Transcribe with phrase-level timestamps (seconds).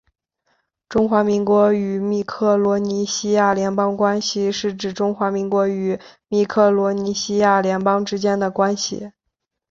[0.89, 9.11] 中华民国与密克罗尼西亚联邦关系是指中华民国与密克罗尼西亚联邦之间的关系。